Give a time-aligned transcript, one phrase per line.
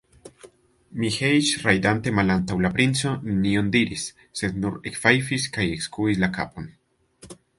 [1.01, 4.07] Miĥeiĉ, rajdante malantaŭ la princo, nenion diris,
[4.41, 6.73] sed nur ekfajfis kaj ekskuis la kapon.